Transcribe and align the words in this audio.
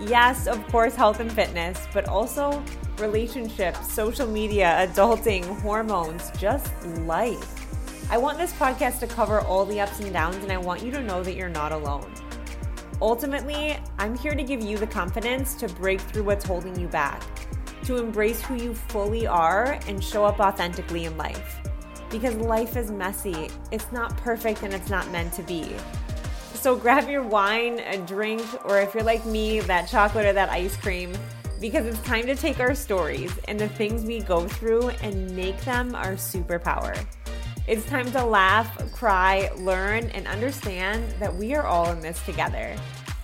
Yes, 0.00 0.46
of 0.46 0.66
course, 0.68 0.94
health 0.94 1.20
and 1.20 1.32
fitness, 1.32 1.86
but 1.92 2.08
also 2.08 2.62
relationships, 2.98 3.92
social 3.92 4.26
media, 4.26 4.88
adulting, 4.88 5.44
hormones, 5.60 6.30
just 6.38 6.70
life. 7.00 7.60
I 8.10 8.18
want 8.18 8.36
this 8.36 8.52
podcast 8.52 9.00
to 9.00 9.06
cover 9.06 9.40
all 9.40 9.64
the 9.64 9.80
ups 9.80 10.00
and 10.00 10.12
downs, 10.12 10.36
and 10.36 10.52
I 10.52 10.58
want 10.58 10.82
you 10.82 10.90
to 10.92 11.02
know 11.02 11.22
that 11.22 11.34
you're 11.34 11.48
not 11.48 11.72
alone. 11.72 12.12
Ultimately, 13.00 13.76
I'm 13.98 14.16
here 14.16 14.34
to 14.34 14.42
give 14.42 14.62
you 14.62 14.76
the 14.78 14.86
confidence 14.86 15.54
to 15.54 15.68
break 15.68 16.00
through 16.00 16.24
what's 16.24 16.44
holding 16.44 16.78
you 16.78 16.86
back, 16.88 17.22
to 17.84 17.96
embrace 17.96 18.42
who 18.42 18.56
you 18.56 18.74
fully 18.74 19.26
are, 19.26 19.78
and 19.86 20.02
show 20.02 20.24
up 20.24 20.38
authentically 20.38 21.06
in 21.06 21.16
life. 21.16 21.60
Because 22.10 22.34
life 22.36 22.76
is 22.76 22.90
messy, 22.90 23.48
it's 23.72 23.90
not 23.90 24.16
perfect, 24.18 24.62
and 24.62 24.74
it's 24.74 24.90
not 24.90 25.10
meant 25.10 25.32
to 25.34 25.42
be. 25.42 25.74
So 26.54 26.76
grab 26.76 27.10
your 27.10 27.22
wine, 27.22 27.80
a 27.80 27.98
drink, 27.98 28.42
or 28.64 28.80
if 28.80 28.94
you're 28.94 29.02
like 29.02 29.26
me, 29.26 29.60
that 29.60 29.88
chocolate 29.88 30.24
or 30.24 30.32
that 30.32 30.48
ice 30.48 30.76
cream, 30.76 31.12
because 31.60 31.84
it's 31.84 32.00
time 32.02 32.26
to 32.26 32.34
take 32.34 32.58
our 32.58 32.74
stories 32.74 33.32
and 33.48 33.60
the 33.60 33.68
things 33.68 34.04
we 34.04 34.20
go 34.20 34.48
through 34.48 34.88
and 34.88 35.34
make 35.36 35.60
them 35.62 35.94
our 35.94 36.12
superpower. 36.12 36.98
It's 37.66 37.84
time 37.86 38.10
to 38.12 38.24
laugh, 38.24 38.92
cry, 38.92 39.50
learn, 39.56 40.10
and 40.10 40.26
understand 40.26 41.04
that 41.18 41.34
we 41.34 41.54
are 41.54 41.66
all 41.66 41.90
in 41.90 42.00
this 42.00 42.22
together. 42.24 42.76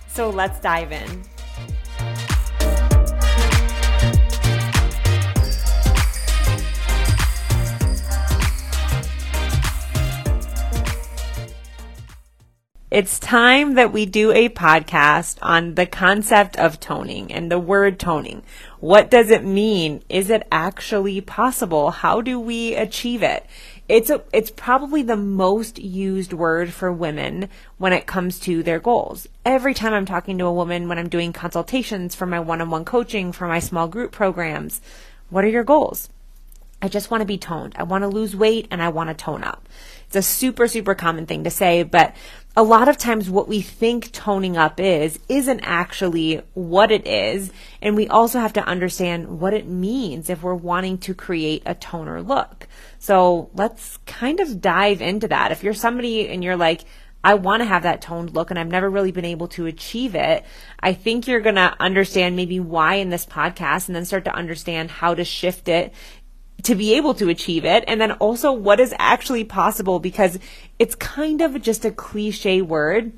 So 0.07 0.29
let's 0.29 0.59
dive 0.59 0.91
in. 0.91 1.23
It's 12.91 13.19
time 13.19 13.75
that 13.75 13.93
we 13.93 14.05
do 14.05 14.33
a 14.33 14.49
podcast 14.49 15.37
on 15.41 15.75
the 15.75 15.85
concept 15.85 16.57
of 16.57 16.77
toning 16.81 17.31
and 17.31 17.49
the 17.49 17.57
word 17.57 17.97
toning. 17.97 18.43
What 18.81 19.09
does 19.09 19.31
it 19.31 19.45
mean? 19.45 20.03
Is 20.09 20.29
it 20.29 20.45
actually 20.51 21.21
possible? 21.21 21.91
How 21.91 22.19
do 22.19 22.37
we 22.37 22.75
achieve 22.75 23.23
it? 23.23 23.45
It's 23.87 24.09
a, 24.09 24.23
it's 24.33 24.51
probably 24.51 25.03
the 25.03 25.15
most 25.15 25.79
used 25.79 26.33
word 26.33 26.73
for 26.73 26.91
women 26.91 27.47
when 27.77 27.93
it 27.93 28.07
comes 28.07 28.41
to 28.41 28.61
their 28.61 28.81
goals. 28.81 29.25
Every 29.45 29.73
time 29.73 29.93
I'm 29.93 30.05
talking 30.05 30.37
to 30.39 30.45
a 30.45 30.53
woman 30.53 30.89
when 30.89 30.99
I'm 30.99 31.07
doing 31.07 31.31
consultations 31.31 32.13
for 32.13 32.25
my 32.25 32.41
one-on-one 32.41 32.83
coaching, 32.83 33.31
for 33.31 33.47
my 33.47 33.59
small 33.59 33.87
group 33.87 34.11
programs, 34.11 34.81
what 35.29 35.45
are 35.45 35.49
your 35.49 35.63
goals? 35.63 36.09
I 36.81 36.89
just 36.89 37.09
want 37.09 37.21
to 37.21 37.25
be 37.25 37.37
toned. 37.37 37.75
I 37.77 37.83
want 37.83 38.01
to 38.01 38.07
lose 38.07 38.35
weight 38.35 38.67
and 38.69 38.81
I 38.81 38.89
want 38.89 39.09
to 39.09 39.13
tone 39.13 39.45
up. 39.45 39.69
It's 40.11 40.17
a 40.17 40.21
super, 40.29 40.67
super 40.67 40.93
common 40.93 41.25
thing 41.25 41.45
to 41.45 41.49
say, 41.49 41.83
but 41.83 42.13
a 42.57 42.63
lot 42.63 42.89
of 42.89 42.97
times 42.97 43.29
what 43.29 43.47
we 43.47 43.61
think 43.61 44.11
toning 44.11 44.57
up 44.57 44.77
is, 44.77 45.17
isn't 45.29 45.61
actually 45.61 46.41
what 46.53 46.91
it 46.91 47.07
is. 47.07 47.49
And 47.81 47.95
we 47.95 48.09
also 48.09 48.41
have 48.41 48.51
to 48.53 48.65
understand 48.65 49.39
what 49.39 49.53
it 49.53 49.67
means 49.67 50.29
if 50.29 50.43
we're 50.43 50.53
wanting 50.53 50.97
to 50.97 51.13
create 51.13 51.63
a 51.65 51.75
toner 51.75 52.21
look. 52.21 52.67
So 52.99 53.51
let's 53.53 53.99
kind 54.05 54.41
of 54.41 54.59
dive 54.59 55.01
into 55.01 55.29
that. 55.29 55.53
If 55.53 55.63
you're 55.63 55.73
somebody 55.73 56.27
and 56.27 56.43
you're 56.43 56.57
like, 56.57 56.81
I 57.23 57.35
want 57.35 57.61
to 57.61 57.65
have 57.65 57.83
that 57.83 58.01
toned 58.01 58.33
look 58.33 58.49
and 58.49 58.59
I've 58.59 58.67
never 58.67 58.89
really 58.89 59.11
been 59.11 59.23
able 59.23 59.47
to 59.49 59.67
achieve 59.67 60.15
it. 60.15 60.43
I 60.79 60.91
think 60.91 61.27
you're 61.27 61.39
going 61.39 61.55
to 61.55 61.73
understand 61.79 62.35
maybe 62.35 62.59
why 62.59 62.95
in 62.95 63.09
this 63.09 63.25
podcast 63.25 63.87
and 63.87 63.95
then 63.95 64.05
start 64.05 64.25
to 64.25 64.35
understand 64.35 64.91
how 64.91 65.13
to 65.13 65.23
shift 65.23 65.69
it 65.69 65.93
to 66.63 66.75
be 66.75 66.95
able 66.95 67.13
to 67.15 67.29
achieve 67.29 67.65
it 67.65 67.83
and 67.87 67.99
then 67.99 68.11
also 68.13 68.51
what 68.51 68.79
is 68.79 68.93
actually 68.99 69.43
possible 69.43 69.99
because 69.99 70.39
it's 70.79 70.95
kind 70.95 71.41
of 71.41 71.61
just 71.61 71.85
a 71.85 71.91
cliche 71.91 72.61
word 72.61 73.13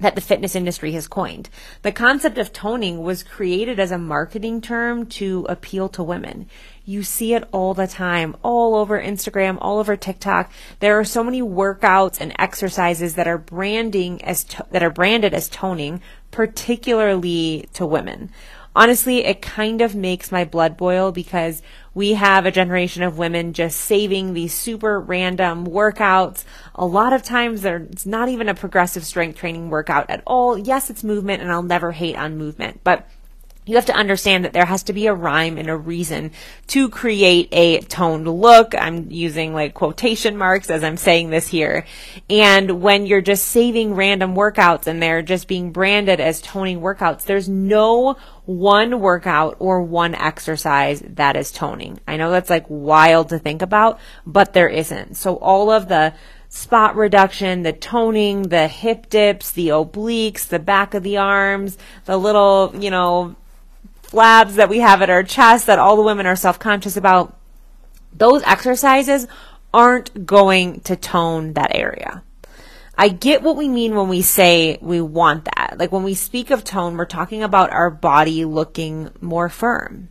that 0.00 0.14
the 0.14 0.20
fitness 0.20 0.56
industry 0.56 0.92
has 0.92 1.06
coined. 1.06 1.48
The 1.82 1.92
concept 1.92 2.38
of 2.38 2.52
toning 2.52 3.02
was 3.02 3.22
created 3.22 3.78
as 3.78 3.90
a 3.90 3.98
marketing 3.98 4.60
term 4.60 5.06
to 5.06 5.46
appeal 5.48 5.88
to 5.90 6.02
women. 6.02 6.48
You 6.84 7.02
see 7.02 7.34
it 7.34 7.44
all 7.52 7.74
the 7.74 7.86
time, 7.86 8.34
all 8.42 8.74
over 8.74 9.00
Instagram, 9.00 9.58
all 9.60 9.78
over 9.78 9.96
TikTok. 9.96 10.50
There 10.80 10.98
are 10.98 11.04
so 11.04 11.22
many 11.22 11.42
workouts 11.42 12.20
and 12.20 12.34
exercises 12.38 13.14
that 13.14 13.28
are 13.28 13.38
branding 13.38 14.24
as 14.24 14.42
to- 14.44 14.66
that 14.70 14.82
are 14.82 14.90
branded 14.90 15.34
as 15.34 15.48
toning, 15.48 16.00
particularly 16.30 17.68
to 17.74 17.84
women 17.84 18.30
honestly, 18.74 19.24
it 19.24 19.42
kind 19.42 19.80
of 19.80 19.94
makes 19.94 20.32
my 20.32 20.44
blood 20.44 20.76
boil 20.76 21.12
because 21.12 21.62
we 21.94 22.14
have 22.14 22.46
a 22.46 22.50
generation 22.50 23.02
of 23.02 23.18
women 23.18 23.52
just 23.52 23.80
saving 23.80 24.32
these 24.32 24.54
super 24.54 25.00
random 25.00 25.66
workouts. 25.66 26.44
A 26.74 26.86
lot 26.86 27.12
of 27.12 27.22
times 27.22 27.64
it's 27.64 28.06
not 28.06 28.28
even 28.28 28.48
a 28.48 28.54
progressive 28.54 29.04
strength 29.04 29.38
training 29.38 29.70
workout 29.70 30.08
at 30.08 30.22
all. 30.26 30.56
Yes, 30.56 30.90
it's 30.90 31.04
movement 31.04 31.42
and 31.42 31.50
I'll 31.50 31.62
never 31.62 31.92
hate 31.92 32.16
on 32.16 32.38
movement, 32.38 32.80
but 32.84 33.08
you 33.66 33.76
have 33.76 33.86
to 33.86 33.94
understand 33.94 34.44
that 34.44 34.52
there 34.52 34.64
has 34.64 34.82
to 34.84 34.92
be 34.92 35.06
a 35.06 35.14
rhyme 35.14 35.58
and 35.58 35.68
a 35.68 35.76
reason 35.76 36.32
to 36.68 36.88
create 36.88 37.48
a 37.52 37.80
toned 37.82 38.26
look. 38.26 38.74
I'm 38.74 39.10
using 39.10 39.52
like 39.52 39.74
quotation 39.74 40.36
marks 40.36 40.70
as 40.70 40.82
I'm 40.82 40.96
saying 40.96 41.30
this 41.30 41.46
here. 41.48 41.84
And 42.28 42.82
when 42.82 43.06
you're 43.06 43.20
just 43.20 43.46
saving 43.48 43.94
random 43.94 44.34
workouts 44.34 44.86
and 44.86 45.02
they're 45.02 45.22
just 45.22 45.46
being 45.46 45.72
branded 45.72 46.20
as 46.20 46.40
toning 46.40 46.80
workouts, 46.80 47.24
there's 47.24 47.48
no 47.48 48.16
one 48.46 48.98
workout 48.98 49.56
or 49.58 49.82
one 49.82 50.14
exercise 50.14 51.02
that 51.06 51.36
is 51.36 51.52
toning. 51.52 52.00
I 52.08 52.16
know 52.16 52.30
that's 52.30 52.50
like 52.50 52.64
wild 52.68 53.28
to 53.28 53.38
think 53.38 53.62
about, 53.62 54.00
but 54.26 54.54
there 54.54 54.68
isn't. 54.68 55.16
So 55.16 55.36
all 55.36 55.70
of 55.70 55.86
the 55.88 56.14
spot 56.48 56.96
reduction, 56.96 57.62
the 57.62 57.72
toning, 57.72 58.42
the 58.42 58.66
hip 58.66 59.08
dips, 59.08 59.52
the 59.52 59.68
obliques, 59.68 60.48
the 60.48 60.58
back 60.58 60.94
of 60.94 61.04
the 61.04 61.16
arms, 61.16 61.78
the 62.06 62.16
little, 62.16 62.74
you 62.76 62.90
know, 62.90 63.36
flabs 64.10 64.54
that 64.54 64.68
we 64.68 64.80
have 64.80 65.02
at 65.02 65.10
our 65.10 65.22
chest 65.22 65.66
that 65.66 65.78
all 65.78 65.96
the 65.96 66.02
women 66.02 66.26
are 66.26 66.36
self-conscious 66.36 66.96
about, 66.96 67.36
those 68.12 68.42
exercises 68.42 69.26
aren't 69.72 70.26
going 70.26 70.80
to 70.80 70.96
tone 70.96 71.52
that 71.52 71.74
area. 71.74 72.22
I 72.98 73.08
get 73.08 73.42
what 73.42 73.56
we 73.56 73.68
mean 73.68 73.94
when 73.94 74.08
we 74.08 74.20
say 74.20 74.76
we 74.80 75.00
want 75.00 75.46
that. 75.46 75.76
Like 75.78 75.92
when 75.92 76.02
we 76.02 76.14
speak 76.14 76.50
of 76.50 76.64
tone, 76.64 76.96
we're 76.96 77.06
talking 77.06 77.42
about 77.42 77.70
our 77.70 77.88
body 77.90 78.44
looking 78.44 79.10
more 79.20 79.48
firm. 79.48 80.08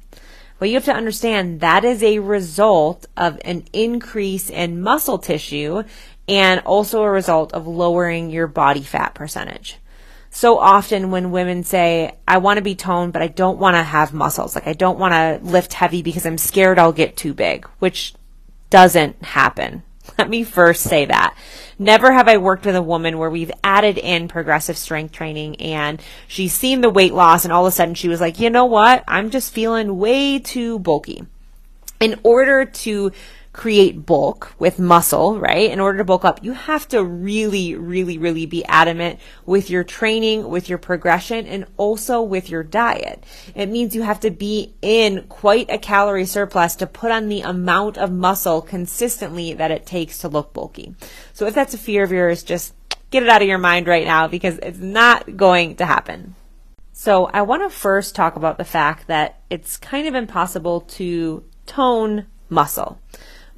But 0.57 0.69
you 0.69 0.75
have 0.75 0.85
to 0.85 0.93
understand 0.93 1.59
that 1.59 1.85
is 1.85 2.01
a 2.01 2.19
result 2.19 3.05
of 3.15 3.39
an 3.45 3.65
increase 3.73 4.49
in 4.49 4.81
muscle 4.81 5.19
tissue 5.19 5.83
and 6.27 6.61
also 6.61 7.03
a 7.03 7.11
result 7.11 7.53
of 7.53 7.67
lowering 7.67 8.29
your 8.29 8.47
body 8.47 8.81
fat 8.81 9.13
percentage 9.13 9.77
so 10.31 10.59
often 10.59 11.11
when 11.11 11.31
women 11.31 11.63
say, 11.63 12.15
I 12.27 12.37
want 12.37 12.57
to 12.57 12.63
be 12.63 12.75
toned, 12.75 13.13
but 13.13 13.21
I 13.21 13.27
don't 13.27 13.57
want 13.57 13.75
to 13.75 13.83
have 13.83 14.13
muscles. 14.13 14.55
Like 14.55 14.67
I 14.67 14.73
don't 14.73 14.99
want 14.99 15.13
to 15.13 15.39
lift 15.49 15.73
heavy 15.73 16.01
because 16.01 16.25
I'm 16.25 16.37
scared 16.37 16.77
I'll 16.77 16.91
get 16.91 17.17
too 17.17 17.33
big, 17.33 17.65
which 17.79 18.13
doesn't 18.69 19.23
happen. 19.23 19.83
Let 20.17 20.29
me 20.29 20.43
first 20.43 20.83
say 20.83 21.05
that. 21.05 21.35
Never 21.77 22.11
have 22.11 22.27
I 22.27 22.37
worked 22.37 22.65
with 22.65 22.75
a 22.75 22.81
woman 22.81 23.17
where 23.17 23.29
we've 23.29 23.51
added 23.63 23.97
in 23.97 24.27
progressive 24.27 24.77
strength 24.77 25.13
training 25.13 25.55
and 25.61 26.01
she's 26.27 26.53
seen 26.53 26.81
the 26.81 26.89
weight 26.89 27.13
loss 27.13 27.45
and 27.45 27.53
all 27.53 27.65
of 27.65 27.69
a 27.69 27.75
sudden 27.75 27.95
she 27.95 28.09
was 28.09 28.21
like, 28.21 28.39
you 28.39 28.49
know 28.49 28.65
what? 28.65 29.03
I'm 29.07 29.29
just 29.29 29.53
feeling 29.53 29.97
way 29.97 30.39
too 30.39 30.79
bulky. 30.79 31.25
In 31.99 32.19
order 32.23 32.65
to 32.65 33.11
create 33.59 34.05
bulk 34.05 34.53
with 34.57 34.79
muscle, 34.79 35.37
right? 35.37 35.69
In 35.69 35.81
order 35.81 35.97
to 35.97 36.05
bulk 36.05 36.23
up, 36.23 36.41
you 36.41 36.53
have 36.53 36.87
to 36.87 37.03
really, 37.03 37.75
really, 37.75 38.17
really 38.17 38.45
be 38.45 38.63
adamant 38.63 39.19
with 39.45 39.69
your 39.69 39.83
training, 39.83 40.47
with 40.47 40.69
your 40.69 40.77
progression, 40.77 41.45
and 41.45 41.65
also 41.75 42.21
with 42.21 42.49
your 42.49 42.63
diet. 42.63 43.21
It 43.53 43.65
means 43.65 43.93
you 43.93 44.03
have 44.03 44.21
to 44.21 44.31
be 44.31 44.75
in 44.81 45.25
quite 45.27 45.69
a 45.69 45.77
calorie 45.77 46.25
surplus 46.25 46.77
to 46.77 46.87
put 46.87 47.11
on 47.11 47.27
the 47.27 47.41
amount 47.41 47.97
of 47.97 48.13
muscle 48.13 48.61
consistently 48.61 49.51
that 49.51 49.71
it 49.71 49.85
takes 49.85 50.19
to 50.19 50.29
look 50.29 50.53
bulky. 50.53 50.95
So 51.33 51.45
if 51.45 51.53
that's 51.53 51.73
a 51.73 51.77
fear 51.77 52.05
of 52.05 52.13
yours, 52.13 52.43
just 52.43 52.73
get 53.11 53.23
it 53.23 53.29
out 53.29 53.41
of 53.41 53.47
your 53.49 53.57
mind 53.57 53.87
right 53.87 54.07
now 54.07 54.29
because 54.29 54.57
it's 54.59 54.79
not 54.79 55.35
going 55.35 55.75
to 55.75 55.85
happen. 55.85 56.33
So 56.93 57.25
I 57.25 57.41
want 57.41 57.69
to 57.69 57.77
first 57.77 58.15
talk 58.15 58.37
about 58.37 58.57
the 58.57 58.63
fact 58.63 59.07
that 59.07 59.41
it's 59.49 59.75
kind 59.75 60.07
of 60.07 60.15
impossible 60.15 60.79
to 60.95 61.43
tone 61.65 62.27
muscle 62.47 63.01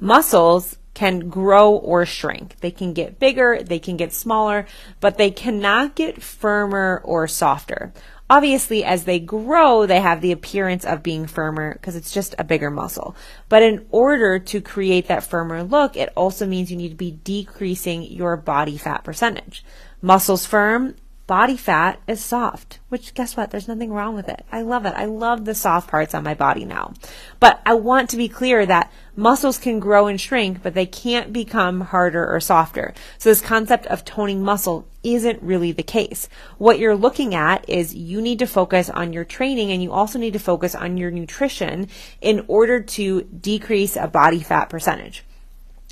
muscles 0.02 0.78
can 0.94 1.30
grow 1.30 1.74
or 1.74 2.04
shrink. 2.04 2.56
They 2.60 2.72
can 2.72 2.92
get 2.92 3.18
bigger, 3.18 3.62
they 3.62 3.78
can 3.78 3.96
get 3.96 4.12
smaller, 4.12 4.66
but 5.00 5.16
they 5.16 5.30
cannot 5.30 5.94
get 5.94 6.20
firmer 6.20 7.00
or 7.04 7.28
softer. 7.28 7.92
Obviously, 8.28 8.84
as 8.84 9.04
they 9.04 9.20
grow, 9.20 9.86
they 9.86 10.00
have 10.00 10.20
the 10.20 10.32
appearance 10.32 10.84
of 10.84 11.02
being 11.02 11.26
firmer 11.26 11.74
because 11.74 11.96
it's 11.96 12.12
just 12.12 12.34
a 12.38 12.44
bigger 12.44 12.70
muscle. 12.70 13.14
But 13.48 13.62
in 13.62 13.86
order 13.90 14.38
to 14.38 14.60
create 14.60 15.06
that 15.06 15.22
firmer 15.22 15.62
look, 15.62 15.96
it 15.96 16.12
also 16.16 16.46
means 16.46 16.70
you 16.70 16.76
need 16.76 16.90
to 16.90 16.94
be 16.94 17.20
decreasing 17.24 18.02
your 18.02 18.36
body 18.36 18.78
fat 18.78 19.04
percentage. 19.04 19.64
Muscles 20.00 20.46
firm, 20.46 20.96
body 21.26 21.56
fat 21.56 22.00
is 22.06 22.22
soft, 22.22 22.80
which 22.88 23.14
guess 23.14 23.36
what? 23.36 23.50
There's 23.50 23.68
nothing 23.68 23.92
wrong 23.92 24.14
with 24.14 24.28
it. 24.28 24.44
I 24.50 24.62
love 24.62 24.86
it. 24.86 24.94
I 24.96 25.04
love 25.04 25.44
the 25.44 25.54
soft 25.54 25.88
parts 25.88 26.14
on 26.14 26.24
my 26.24 26.34
body 26.34 26.64
now. 26.64 26.94
But 27.40 27.60
I 27.64 27.74
want 27.74 28.10
to 28.10 28.16
be 28.16 28.28
clear 28.28 28.66
that 28.66 28.92
muscles 29.14 29.58
can 29.58 29.78
grow 29.78 30.08
and 30.08 30.20
shrink, 30.20 30.62
but 30.62 30.74
they 30.74 30.86
can't 30.86 31.32
become 31.32 31.80
harder 31.80 32.26
or 32.26 32.40
softer. 32.40 32.92
So 33.18 33.30
this 33.30 33.40
concept 33.40 33.86
of 33.86 34.04
toning 34.04 34.42
muscle 34.42 34.86
isn't 35.02 35.42
really 35.42 35.72
the 35.72 35.82
case. 35.82 36.28
What 36.58 36.78
you're 36.78 36.96
looking 36.96 37.34
at 37.34 37.68
is 37.68 37.94
you 37.94 38.20
need 38.20 38.40
to 38.40 38.46
focus 38.46 38.90
on 38.90 39.12
your 39.12 39.24
training 39.24 39.70
and 39.70 39.82
you 39.82 39.92
also 39.92 40.18
need 40.18 40.32
to 40.32 40.38
focus 40.38 40.74
on 40.74 40.96
your 40.96 41.10
nutrition 41.10 41.88
in 42.20 42.44
order 42.48 42.80
to 42.80 43.22
decrease 43.22 43.96
a 43.96 44.06
body 44.06 44.40
fat 44.40 44.66
percentage. 44.68 45.24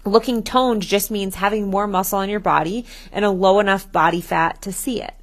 Looking 0.04 0.42
toned 0.42 0.82
just 0.82 1.10
means 1.10 1.34
having 1.34 1.68
more 1.68 1.86
muscle 1.86 2.18
on 2.18 2.30
your 2.30 2.40
body 2.40 2.86
and 3.12 3.24
a 3.24 3.30
low 3.30 3.60
enough 3.60 3.90
body 3.92 4.20
fat 4.20 4.62
to 4.62 4.72
see 4.72 5.02
it. 5.02 5.14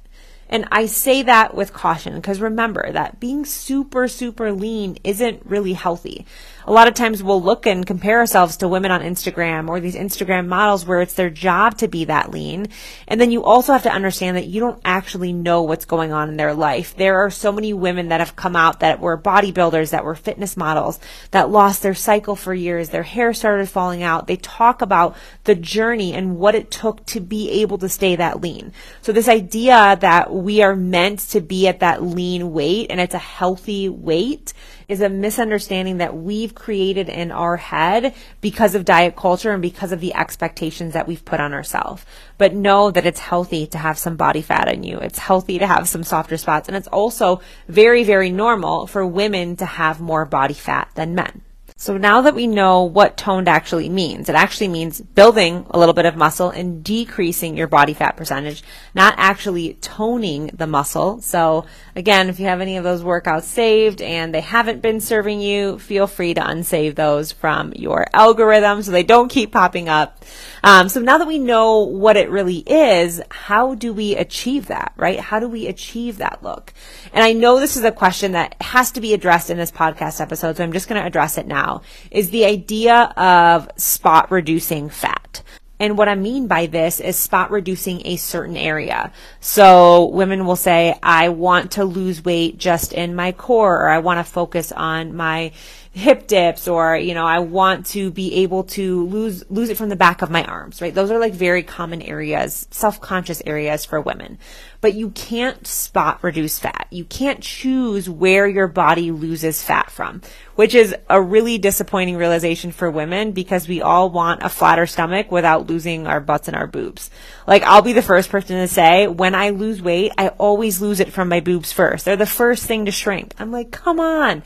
And 0.48 0.66
I 0.72 0.86
say 0.86 1.22
that 1.22 1.54
with 1.54 1.72
caution 1.72 2.14
because 2.14 2.40
remember 2.40 2.90
that 2.92 3.20
being 3.20 3.44
super, 3.44 4.08
super 4.08 4.52
lean 4.52 4.98
isn't 5.04 5.44
really 5.44 5.74
healthy 5.74 6.26
a 6.68 6.72
lot 6.72 6.86
of 6.86 6.92
times 6.92 7.22
we'll 7.22 7.42
look 7.42 7.66
and 7.66 7.86
compare 7.86 8.18
ourselves 8.18 8.58
to 8.58 8.68
women 8.68 8.90
on 8.90 9.00
Instagram 9.00 9.70
or 9.70 9.80
these 9.80 9.94
Instagram 9.94 10.48
models 10.48 10.84
where 10.84 11.00
it's 11.00 11.14
their 11.14 11.30
job 11.30 11.78
to 11.78 11.88
be 11.88 12.04
that 12.04 12.30
lean. 12.30 12.66
And 13.06 13.18
then 13.18 13.30
you 13.30 13.42
also 13.42 13.72
have 13.72 13.84
to 13.84 13.90
understand 13.90 14.36
that 14.36 14.48
you 14.48 14.60
don't 14.60 14.78
actually 14.84 15.32
know 15.32 15.62
what's 15.62 15.86
going 15.86 16.12
on 16.12 16.28
in 16.28 16.36
their 16.36 16.52
life. 16.52 16.94
There 16.94 17.24
are 17.24 17.30
so 17.30 17.52
many 17.52 17.72
women 17.72 18.08
that 18.08 18.20
have 18.20 18.36
come 18.36 18.54
out 18.54 18.80
that 18.80 19.00
were 19.00 19.16
bodybuilders, 19.16 19.92
that 19.92 20.04
were 20.04 20.14
fitness 20.14 20.58
models, 20.58 21.00
that 21.30 21.48
lost 21.48 21.82
their 21.82 21.94
cycle 21.94 22.36
for 22.36 22.52
years. 22.52 22.90
Their 22.90 23.02
hair 23.02 23.32
started 23.32 23.70
falling 23.70 24.02
out. 24.02 24.26
They 24.26 24.36
talk 24.36 24.82
about 24.82 25.16
the 25.44 25.54
journey 25.54 26.12
and 26.12 26.36
what 26.36 26.54
it 26.54 26.70
took 26.70 27.06
to 27.06 27.20
be 27.20 27.62
able 27.62 27.78
to 27.78 27.88
stay 27.88 28.16
that 28.16 28.42
lean. 28.42 28.74
So 29.00 29.12
this 29.12 29.28
idea 29.28 29.96
that 30.02 30.34
we 30.34 30.60
are 30.60 30.76
meant 30.76 31.20
to 31.30 31.40
be 31.40 31.66
at 31.66 31.80
that 31.80 32.02
lean 32.02 32.52
weight 32.52 32.88
and 32.90 33.00
it's 33.00 33.14
a 33.14 33.18
healthy 33.18 33.88
weight 33.88 34.52
is 34.88 35.02
a 35.02 35.08
misunderstanding 35.08 35.98
that 35.98 36.16
we've 36.16 36.54
created 36.54 37.08
in 37.08 37.30
our 37.30 37.56
head 37.58 38.14
because 38.40 38.74
of 38.74 38.84
diet 38.84 39.14
culture 39.14 39.52
and 39.52 39.60
because 39.60 39.92
of 39.92 40.00
the 40.00 40.14
expectations 40.14 40.94
that 40.94 41.06
we've 41.06 41.24
put 41.24 41.40
on 41.40 41.52
ourselves. 41.52 42.04
But 42.38 42.54
know 42.54 42.90
that 42.90 43.06
it's 43.06 43.20
healthy 43.20 43.66
to 43.68 43.78
have 43.78 43.98
some 43.98 44.16
body 44.16 44.42
fat 44.42 44.72
in 44.72 44.82
you. 44.82 44.98
It's 44.98 45.18
healthy 45.18 45.58
to 45.58 45.66
have 45.66 45.88
some 45.88 46.02
softer 46.02 46.38
spots. 46.38 46.68
And 46.68 46.76
it's 46.76 46.88
also 46.88 47.40
very, 47.68 48.02
very 48.02 48.30
normal 48.30 48.86
for 48.86 49.06
women 49.06 49.56
to 49.56 49.66
have 49.66 50.00
more 50.00 50.24
body 50.24 50.54
fat 50.54 50.90
than 50.94 51.14
men. 51.14 51.42
So 51.80 51.96
now 51.96 52.22
that 52.22 52.34
we 52.34 52.48
know 52.48 52.82
what 52.82 53.16
toned 53.16 53.48
actually 53.48 53.88
means, 53.88 54.28
it 54.28 54.34
actually 54.34 54.66
means 54.66 55.00
building 55.00 55.64
a 55.70 55.78
little 55.78 55.94
bit 55.94 56.06
of 56.06 56.16
muscle 56.16 56.50
and 56.50 56.82
decreasing 56.82 57.56
your 57.56 57.68
body 57.68 57.94
fat 57.94 58.16
percentage, 58.16 58.64
not 58.96 59.14
actually 59.16 59.74
toning 59.74 60.50
the 60.52 60.66
muscle. 60.66 61.20
So 61.20 61.66
again, 61.94 62.28
if 62.30 62.40
you 62.40 62.46
have 62.46 62.60
any 62.60 62.78
of 62.78 62.84
those 62.84 63.02
workouts 63.02 63.44
saved 63.44 64.02
and 64.02 64.34
they 64.34 64.40
haven't 64.40 64.82
been 64.82 65.00
serving 65.00 65.40
you, 65.40 65.78
feel 65.78 66.08
free 66.08 66.34
to 66.34 66.40
unsave 66.40 66.96
those 66.96 67.30
from 67.30 67.72
your 67.76 68.06
algorithm 68.12 68.82
so 68.82 68.90
they 68.90 69.04
don't 69.04 69.28
keep 69.28 69.52
popping 69.52 69.88
up. 69.88 70.24
Um, 70.64 70.88
so 70.88 71.00
now 71.00 71.18
that 71.18 71.28
we 71.28 71.38
know 71.38 71.80
what 71.80 72.16
it 72.16 72.28
really 72.28 72.58
is, 72.66 73.22
how 73.30 73.76
do 73.76 73.92
we 73.92 74.16
achieve 74.16 74.66
that, 74.66 74.92
right? 74.96 75.20
How 75.20 75.38
do 75.38 75.48
we 75.48 75.68
achieve 75.68 76.18
that 76.18 76.42
look? 76.42 76.72
And 77.12 77.24
I 77.24 77.34
know 77.34 77.60
this 77.60 77.76
is 77.76 77.84
a 77.84 77.92
question 77.92 78.32
that 78.32 78.60
has 78.60 78.90
to 78.92 79.00
be 79.00 79.14
addressed 79.14 79.50
in 79.50 79.56
this 79.56 79.70
podcast 79.70 80.20
episode, 80.20 80.56
so 80.56 80.64
I'm 80.64 80.72
just 80.72 80.88
going 80.88 81.00
to 81.00 81.06
address 81.06 81.38
it 81.38 81.46
now, 81.46 81.67
is 82.10 82.30
the 82.30 82.44
idea 82.44 83.12
of 83.16 83.68
spot 83.76 84.30
reducing 84.30 84.88
fat. 84.88 85.42
And 85.80 85.96
what 85.96 86.08
I 86.08 86.16
mean 86.16 86.48
by 86.48 86.66
this 86.66 86.98
is 86.98 87.16
spot 87.16 87.52
reducing 87.52 88.04
a 88.04 88.16
certain 88.16 88.56
area. 88.56 89.12
So 89.40 90.06
women 90.06 90.44
will 90.44 90.56
say, 90.56 90.98
I 91.02 91.28
want 91.28 91.72
to 91.72 91.84
lose 91.84 92.24
weight 92.24 92.58
just 92.58 92.92
in 92.92 93.14
my 93.14 93.30
core, 93.30 93.82
or 93.82 93.88
I 93.88 93.98
want 93.98 94.18
to 94.18 94.24
focus 94.24 94.72
on 94.72 95.14
my 95.14 95.52
hip 95.98 96.28
dips 96.28 96.68
or 96.68 96.96
you 96.96 97.12
know 97.12 97.26
I 97.26 97.40
want 97.40 97.86
to 97.86 98.10
be 98.10 98.36
able 98.36 98.64
to 98.64 99.06
lose 99.06 99.44
lose 99.50 99.68
it 99.68 99.76
from 99.76 99.88
the 99.88 99.96
back 99.96 100.22
of 100.22 100.30
my 100.30 100.44
arms 100.44 100.80
right? 100.80 100.94
Those 100.94 101.10
are 101.10 101.18
like 101.18 101.34
very 101.34 101.62
common 101.62 102.02
areas 102.02 102.68
self-conscious 102.70 103.42
areas 103.44 103.84
for 103.84 104.00
women. 104.00 104.38
But 104.80 104.94
you 104.94 105.10
can't 105.10 105.66
spot 105.66 106.22
reduce 106.22 106.60
fat. 106.60 106.86
You 106.90 107.04
can't 107.04 107.42
choose 107.42 108.08
where 108.08 108.46
your 108.46 108.68
body 108.68 109.10
loses 109.10 109.62
fat 109.62 109.90
from 109.90 110.22
which 110.54 110.74
is 110.74 110.94
a 111.08 111.20
really 111.20 111.58
disappointing 111.58 112.16
realization 112.16 112.72
for 112.72 112.90
women 112.90 113.30
because 113.30 113.68
we 113.68 113.80
all 113.80 114.10
want 114.10 114.42
a 114.42 114.48
flatter 114.48 114.86
stomach 114.86 115.30
without 115.30 115.68
losing 115.68 116.06
our 116.06 116.20
butts 116.20 116.48
and 116.48 116.56
our 116.56 116.66
boobs. 116.66 117.10
Like 117.46 117.62
I'll 117.62 117.82
be 117.82 117.92
the 117.92 118.02
first 118.02 118.30
person 118.30 118.56
to 118.56 118.68
say 118.68 119.08
when 119.08 119.34
I 119.34 119.50
lose 119.50 119.82
weight 119.82 120.12
I 120.16 120.28
always 120.28 120.80
lose 120.80 121.00
it 121.00 121.12
from 121.12 121.28
my 121.28 121.40
boobs 121.40 121.72
first. 121.72 122.04
They're 122.04 122.16
the 122.16 122.26
first 122.26 122.66
thing 122.66 122.86
to 122.86 122.92
shrink. 122.92 123.34
I'm 123.38 123.50
like 123.50 123.72
come 123.72 123.98
on 123.98 124.44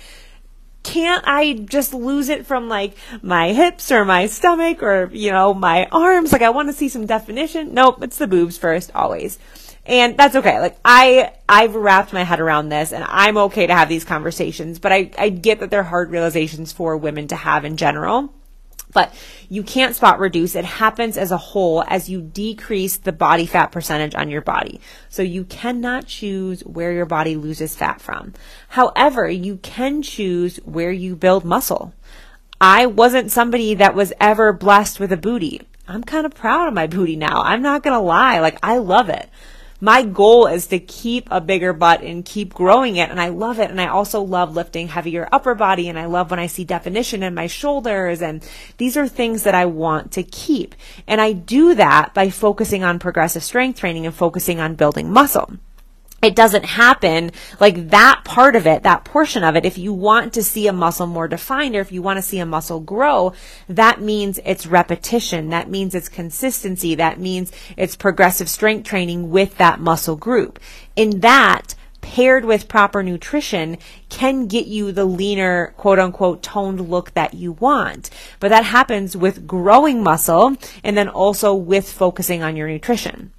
can't 0.83 1.25
I 1.27 1.55
just 1.55 1.95
lose 1.95 2.29
it 2.29 2.47
from 2.47 2.69
like 2.69 2.95
my 3.23 3.53
hips 3.53 3.91
or 3.93 4.05
my 4.05 4.27
stomach 4.27 4.83
or, 4.83 5.11
you 5.13 5.31
know, 5.31 5.55
my 5.55 5.87
arms? 5.87 6.33
Like 6.33 6.43
I 6.43 6.51
want 6.51 6.69
to 6.69 6.73
see 6.73 6.89
some 6.89 7.07
definition. 7.07 7.75
Nope, 7.75 8.03
it's 8.03 8.19
the 8.19 8.27
boobs 8.27 8.59
first, 8.59 8.91
always. 8.95 9.39
And 9.85 10.17
that's 10.17 10.37
okay. 10.37 10.61
Like 10.61 10.79
I, 10.85 11.33
I've 11.49 11.75
wrapped 11.75 12.13
my 12.13 12.23
head 12.23 12.41
around 12.41 12.69
this 12.69 12.93
and 12.93 13.05
I'm 13.05 13.37
okay 13.37 13.67
to 13.67 13.75
have 13.75 13.89
these 13.89 14.05
conversations, 14.05 14.79
but 14.79 14.93
I, 14.93 15.11
I 15.19 15.29
get 15.29 15.61
that 15.61 15.71
they're 15.71 15.83
hard 15.83 16.11
realizations 16.11 16.73
for 16.73 16.97
women 16.97 17.29
to 17.29 17.37
have 17.37 17.65
in 17.65 17.77
general. 17.77 18.33
But 18.93 19.15
you 19.49 19.63
can't 19.63 19.95
spot 19.95 20.19
reduce. 20.19 20.55
It 20.55 20.65
happens 20.65 21.17
as 21.17 21.31
a 21.31 21.37
whole 21.37 21.83
as 21.87 22.09
you 22.09 22.21
decrease 22.21 22.99
the 22.99 23.13
body 23.13 23.47
fat 23.47 23.73
percentage 23.73 24.15
on 24.15 24.31
your 24.31 24.43
body. 24.43 24.81
So 25.09 25.23
you 25.23 25.45
cannot 25.45 26.07
choose 26.07 26.61
where 26.63 26.93
your 26.93 27.07
body 27.07 27.37
loses 27.37 27.75
fat 27.75 28.01
from. 28.01 28.35
However, 28.69 29.29
you 29.29 29.57
can 29.57 30.03
choose 30.03 30.59
where 30.59 30.93
you 30.93 31.17
build 31.17 31.45
muscle. 31.45 31.95
I 32.61 32.87
wasn't 32.87 33.33
somebody 33.33 33.75
that 33.75 33.95
was 33.95 34.13
ever 34.21 34.53
blessed 34.53 35.01
with 35.01 35.11
a 35.11 35.17
booty. 35.17 35.63
I'm 35.89 36.05
kind 36.05 36.27
of 36.27 36.35
proud 36.35 36.69
of 36.69 36.75
my 36.75 36.87
booty 36.87 37.17
now. 37.17 37.43
I'm 37.43 37.63
not 37.63 37.83
going 37.83 37.95
to 37.95 38.01
lie. 38.01 38.39
Like, 38.39 38.59
I 38.63 38.79
love 38.79 39.09
it 39.09 39.29
my 39.83 40.05
goal 40.05 40.47
is 40.47 40.69
to 40.69 40.79
keep 40.79 41.27
a 41.29 41.41
bigger 41.41 41.73
butt 41.73 42.03
and 42.03 42.25
keep 42.25 42.55
growing 42.55 42.95
it. 42.95 43.11
And 43.11 43.21
I 43.21 43.31
love 43.31 43.59
it. 43.59 43.69
And 43.69 43.81
I 43.81 43.89
also 43.89 44.23
love 44.23 44.55
lifting 44.55 44.87
heavier 44.87 45.29
upper 45.33 45.57
body. 45.57 45.89
And 45.89 45.99
I 45.99 46.05
love 46.05 46.31
when 46.31 46.39
I 46.39 46.47
see 46.47 46.63
definition 46.63 47.25
in 47.25 47.35
my 47.35 47.49
shoulders. 47.49 48.23
And 48.23 48.49
these 48.77 48.97
are 48.97 49.09
things 49.09 49.43
that 49.43 49.57
I 49.57 49.67
want 49.67 50.13
to 50.13 50.23
keep. 50.23 50.77
And 51.09 51.21
I 51.21 51.33
do 51.33 51.75
that 51.75 52.15
by 52.15 52.31
focusing 52.31 52.85
on 52.85 53.01
progressive 53.01 53.43
strength 53.43 53.81
training 53.81 54.07
and 54.07 54.15
focusing 54.15 54.61
on 54.61 54.77
building 54.77 55.13
muscle 55.13 55.51
it 56.23 56.37
doesn't 56.37 56.65
happen 56.65 57.33
like 57.59 57.91
that 57.91 58.23
part 58.25 58.55
of 58.55 58.65
it, 58.65 58.85
that 58.85 59.05
portion 59.05 59.43
of 59.43 59.57
it. 59.57 59.67
If 59.67 59.77
you 59.77 59.93
want 59.93 60.33
to 60.35 60.43
see 60.45 60.69
a 60.69 60.73
muscle 60.73 61.09
more 61.09 61.27
defined 61.27 61.75
or 61.75 61.81
if 61.81 61.91
you 61.91 62.01
want 62.01 62.19
to 62.19 62.23
see 62.23 62.39
a 62.39 62.47
muscle 62.47 62.79
grow, 62.79 63.33
that 63.69 64.01
means 64.01 64.39
it's 64.45 64.65
repetition. 64.65 65.51
That 65.51 65.69
means 65.69 65.97
it's 65.97 66.09
consistency. 66.09 66.95
That 66.95 67.19
means 67.19 67.51
it's 67.77 67.97
progressive 67.97 68.49
strength 68.49 68.89
training 68.89 69.31
with 69.31 69.59
that 69.59 69.81
muscle 69.81 70.15
group. 70.15 70.61
In 70.95 71.21
that, 71.21 71.75
paired 72.03 72.45
with 72.45 72.69
proper 72.69 73.03
nutrition 73.03 73.79
can 74.09 74.47
get 74.47 74.67
you 74.67 74.93
the 74.93 75.05
leaner, 75.05 75.75
quote 75.77 75.99
unquote, 75.99 76.43
toned 76.43 76.89
look 76.89 77.15
that 77.15 77.35
you 77.35 77.53
want. 77.53 78.11
But 78.39 78.49
that 78.49 78.65
happens 78.65 79.17
with 79.17 79.47
growing 79.47 80.05
muscle 80.05 80.57
and 80.85 80.97
then 80.97 81.09
also 81.09 81.53
with 81.55 81.91
focusing 81.91 82.45
on 82.45 82.55
your 82.55 82.69
nutrition. 82.69 83.33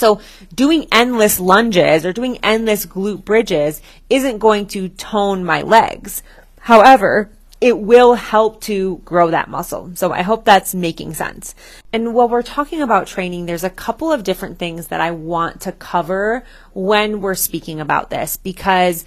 So 0.00 0.20
doing 0.54 0.86
endless 0.90 1.38
lunges 1.38 2.04
or 2.04 2.12
doing 2.12 2.38
endless 2.42 2.86
glute 2.86 3.24
bridges 3.24 3.80
isn't 4.08 4.38
going 4.38 4.66
to 4.68 4.88
tone 4.88 5.44
my 5.44 5.62
legs. 5.62 6.22
However, 6.60 7.30
it 7.60 7.78
will 7.78 8.14
help 8.14 8.62
to 8.62 9.02
grow 9.04 9.30
that 9.30 9.50
muscle. 9.50 9.90
So 9.94 10.12
I 10.12 10.22
hope 10.22 10.44
that's 10.44 10.74
making 10.74 11.12
sense. 11.14 11.54
And 11.92 12.14
while 12.14 12.28
we're 12.28 12.42
talking 12.42 12.80
about 12.80 13.06
training, 13.06 13.44
there's 13.44 13.64
a 13.64 13.70
couple 13.70 14.10
of 14.10 14.24
different 14.24 14.58
things 14.58 14.86
that 14.86 15.00
I 15.00 15.10
want 15.10 15.60
to 15.62 15.72
cover 15.72 16.42
when 16.72 17.20
we're 17.20 17.34
speaking 17.34 17.78
about 17.78 18.08
this 18.08 18.38
because 18.38 19.04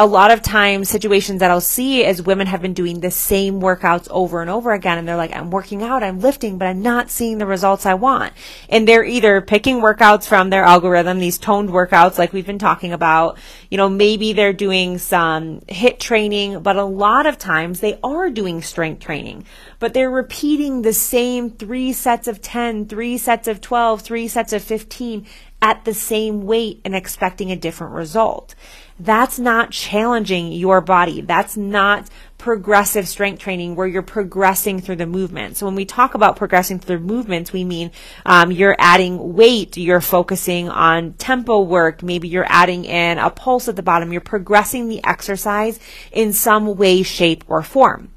a 0.00 0.06
lot 0.06 0.30
of 0.30 0.42
times 0.42 0.88
situations 0.88 1.40
that 1.40 1.50
I'll 1.50 1.60
see 1.60 2.04
is 2.04 2.22
women 2.22 2.46
have 2.46 2.62
been 2.62 2.72
doing 2.72 3.00
the 3.00 3.10
same 3.10 3.60
workouts 3.60 4.06
over 4.12 4.40
and 4.40 4.48
over 4.48 4.72
again 4.72 4.96
and 4.96 5.08
they're 5.08 5.16
like 5.16 5.34
I'm 5.34 5.50
working 5.50 5.82
out, 5.82 6.04
I'm 6.04 6.20
lifting, 6.20 6.56
but 6.56 6.68
I'm 6.68 6.82
not 6.82 7.10
seeing 7.10 7.38
the 7.38 7.46
results 7.46 7.84
I 7.84 7.94
want. 7.94 8.32
And 8.68 8.86
they're 8.86 9.04
either 9.04 9.40
picking 9.40 9.80
workouts 9.80 10.28
from 10.28 10.50
their 10.50 10.62
algorithm, 10.62 11.18
these 11.18 11.36
toned 11.36 11.70
workouts 11.70 12.16
like 12.16 12.32
we've 12.32 12.46
been 12.46 12.60
talking 12.60 12.92
about, 12.92 13.38
you 13.70 13.76
know, 13.76 13.88
maybe 13.88 14.32
they're 14.32 14.52
doing 14.52 14.98
some 14.98 15.62
HIIT 15.62 15.98
training, 15.98 16.60
but 16.60 16.76
a 16.76 16.84
lot 16.84 17.26
of 17.26 17.36
times 17.36 17.80
they 17.80 17.98
are 18.04 18.30
doing 18.30 18.62
strength 18.62 19.00
training, 19.00 19.46
but 19.80 19.94
they're 19.94 20.10
repeating 20.12 20.82
the 20.82 20.92
same 20.92 21.50
3 21.50 21.92
sets 21.92 22.28
of 22.28 22.40
10, 22.40 22.86
3 22.86 23.18
sets 23.18 23.48
of 23.48 23.60
12, 23.60 24.02
3 24.02 24.28
sets 24.28 24.52
of 24.52 24.62
15 24.62 25.26
at 25.60 25.84
the 25.84 25.94
same 25.94 26.46
weight 26.46 26.80
and 26.84 26.94
expecting 26.94 27.50
a 27.50 27.56
different 27.56 27.94
result. 27.94 28.54
That's 29.00 29.38
not 29.38 29.70
challenging 29.70 30.52
your 30.52 30.80
body. 30.80 31.20
That's 31.20 31.56
not 31.56 32.08
progressive 32.36 33.08
strength 33.08 33.40
training 33.40 33.74
where 33.74 33.86
you're 33.86 34.02
progressing 34.02 34.80
through 34.80 34.96
the 34.96 35.06
movement. 35.06 35.56
So 35.56 35.66
when 35.66 35.74
we 35.74 35.84
talk 35.84 36.14
about 36.14 36.36
progressing 36.36 36.78
through 36.78 37.00
movements, 37.00 37.52
we 37.52 37.64
mean 37.64 37.90
um, 38.24 38.52
you're 38.52 38.76
adding 38.78 39.34
weight, 39.34 39.76
you're 39.76 40.00
focusing 40.00 40.68
on 40.68 41.14
tempo 41.14 41.60
work, 41.60 42.02
maybe 42.02 42.28
you're 42.28 42.46
adding 42.48 42.84
in 42.84 43.18
a 43.18 43.30
pulse 43.30 43.68
at 43.68 43.76
the 43.76 43.82
bottom, 43.82 44.12
you're 44.12 44.20
progressing 44.20 44.88
the 44.88 45.04
exercise 45.04 45.80
in 46.12 46.32
some 46.32 46.76
way, 46.76 47.02
shape, 47.02 47.44
or 47.48 47.62
form. 47.62 48.10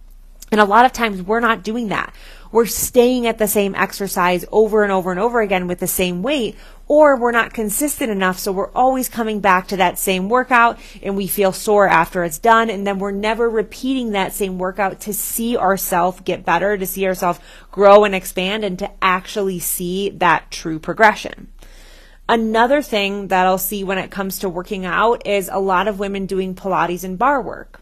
And 0.52 0.62
a 0.62 0.66
lot 0.66 0.86
of 0.86 0.94
times 0.94 1.22
we're 1.22 1.40
not 1.40 1.64
doing 1.64 1.88
that. 1.90 2.14
We're 2.52 2.66
staying 2.66 3.28
at 3.28 3.38
the 3.38 3.48
same 3.48 3.74
exercise 3.76 4.46
over 4.52 4.84
and 4.84 4.92
over 4.92 5.10
and 5.10 5.20
over 5.20 5.40
again 5.40 5.68
with 5.68 5.80
the 5.80 5.88
same 5.88 6.22
weight 6.22 6.58
or 6.92 7.16
we're 7.16 7.32
not 7.32 7.54
consistent 7.54 8.12
enough. 8.12 8.38
So 8.38 8.52
we're 8.52 8.74
always 8.74 9.08
coming 9.08 9.40
back 9.40 9.70
to 9.70 9.78
that 9.78 9.98
same 9.98 10.28
workout 10.28 10.78
and 11.02 11.16
we 11.16 11.26
feel 11.26 11.54
sore 11.54 11.88
after 11.88 12.26
it's 12.26 12.38
done. 12.38 12.70
And 12.70 12.86
then 12.86 13.00
we're 13.00 13.12
never 13.12 13.50
repeating 13.50 14.12
that 14.12 14.34
same 14.34 14.58
workout 14.58 15.00
to 15.02 15.14
see 15.14 15.56
ourselves 15.56 16.20
get 16.20 16.44
better, 16.44 16.78
to 16.78 16.86
see 16.86 17.08
ourselves 17.08 17.40
grow 17.72 18.04
and 18.04 18.14
expand 18.14 18.66
and 18.66 18.78
to 18.80 18.92
actually 19.02 19.60
see 19.60 20.10
that 20.10 20.52
true 20.52 20.80
progression. 20.80 21.48
Another 22.28 22.82
thing 22.82 23.30
that 23.30 23.46
I'll 23.46 23.58
see 23.58 23.86
when 23.86 23.98
it 23.98 24.12
comes 24.12 24.40
to 24.40 24.50
working 24.50 24.84
out 24.84 25.26
is 25.26 25.50
a 25.50 25.60
lot 25.60 25.88
of 25.88 25.98
women 25.98 26.26
doing 26.26 26.56
Pilates 26.56 27.06
and 27.06 27.18
barre 27.18 27.42
work. 27.42 27.80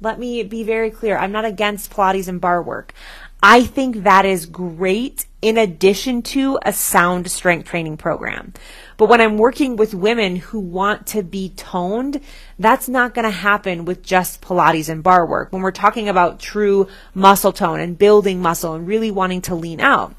Let 0.00 0.18
me 0.18 0.42
be 0.44 0.62
very 0.62 0.90
clear. 0.90 1.18
I'm 1.18 1.32
not 1.32 1.44
against 1.44 1.92
Pilates 1.92 2.26
and 2.26 2.40
barre 2.40 2.62
work. 2.62 2.94
I 3.42 3.64
think 3.64 4.02
that 4.02 4.26
is 4.26 4.44
great 4.44 5.24
in 5.40 5.56
addition 5.56 6.20
to 6.20 6.58
a 6.62 6.72
sound 6.72 7.30
strength 7.30 7.66
training 7.66 7.96
program. 7.96 8.52
But 8.98 9.08
when 9.08 9.22
I'm 9.22 9.38
working 9.38 9.76
with 9.76 9.94
women 9.94 10.36
who 10.36 10.60
want 10.60 11.06
to 11.08 11.22
be 11.22 11.48
toned, 11.56 12.20
that's 12.58 12.86
not 12.86 13.14
going 13.14 13.24
to 13.24 13.30
happen 13.30 13.86
with 13.86 14.02
just 14.02 14.42
Pilates 14.42 14.90
and 14.90 15.02
barre 15.02 15.24
work. 15.24 15.52
When 15.52 15.62
we're 15.62 15.70
talking 15.70 16.10
about 16.10 16.38
true 16.38 16.86
muscle 17.14 17.52
tone 17.52 17.80
and 17.80 17.96
building 17.96 18.42
muscle 18.42 18.74
and 18.74 18.86
really 18.86 19.10
wanting 19.10 19.40
to 19.42 19.54
lean 19.54 19.80
out. 19.80 20.14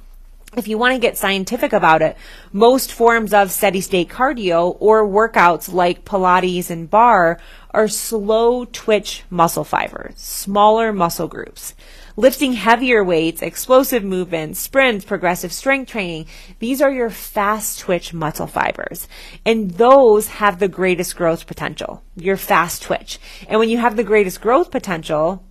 If 0.58 0.68
you 0.68 0.78
want 0.78 0.96
to 0.96 1.00
get 1.00 1.18
scientific 1.18 1.72
about 1.72 2.02
it, 2.02 2.18
most 2.52 2.92
forms 2.92 3.34
of 3.34 3.52
steady 3.52 3.80
state 3.80 4.10
cardio 4.10 4.76
or 4.82 5.08
workouts 5.08 5.72
like 5.72 6.04
Pilates 6.04 6.70
and 6.70 6.90
barre 6.90 7.40
are 7.72 7.88
slow 7.88 8.66
twitch 8.66 9.24
muscle 9.30 9.64
fibers, 9.64 10.14
smaller 10.18 10.94
muscle 10.94 11.28
groups 11.28 11.74
lifting 12.18 12.54
heavier 12.54 13.04
weights, 13.04 13.42
explosive 13.42 14.04
movements, 14.04 14.60
sprints, 14.60 15.06
progressive 15.06 15.52
strength 15.52 15.90
training. 15.90 16.28
These 16.60 16.82
are 16.82 16.92
your 16.92 17.10
fast 17.10 17.80
twitch 17.80 18.14
muscle 18.14 18.48
fibers. 18.48 19.08
And 19.46 19.72
those 19.72 20.28
have 20.28 20.60
the 20.60 20.68
greatest 20.68 21.16
growth 21.16 21.48
potential, 21.48 22.04
your 22.16 22.38
fast 22.38 22.84
twitch. 22.84 23.20
And 23.48 23.60
when 23.60 23.70
you 23.70 23.78
have 23.78 23.96
the 23.96 24.04
greatest 24.04 24.42
growth 24.42 24.72
potential, 24.72 25.44